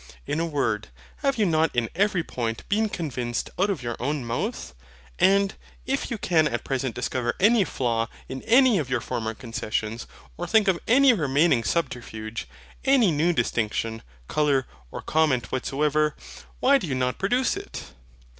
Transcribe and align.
In 0.25 0.39
a 0.39 0.47
word 0.47 0.87
have 1.17 1.37
you 1.37 1.45
not 1.45 1.69
in 1.75 1.87
every 1.93 2.23
point 2.23 2.67
been 2.69 2.89
convinced 2.89 3.51
out 3.59 3.69
of 3.69 3.83
your 3.83 3.95
own 3.99 4.25
mouth? 4.25 4.73
And, 5.19 5.53
if 5.85 6.09
you 6.09 6.17
can 6.17 6.47
at 6.47 6.63
present 6.63 6.95
discover 6.95 7.35
any 7.39 7.63
flaw 7.63 8.07
in 8.27 8.41
any 8.47 8.79
of 8.79 8.89
your 8.89 8.99
former 8.99 9.35
concessions, 9.35 10.07
or 10.37 10.47
think 10.47 10.67
of 10.67 10.79
any 10.87 11.13
remaining 11.13 11.63
subterfuge, 11.63 12.47
any 12.83 13.11
new 13.11 13.31
distinction, 13.31 14.01
colour, 14.27 14.65
or 14.89 15.03
comment 15.03 15.51
whatsoever, 15.51 16.15
why 16.59 16.79
do 16.79 16.87
you 16.87 16.95
not 16.95 17.19
produce 17.19 17.55
it? 17.55 17.83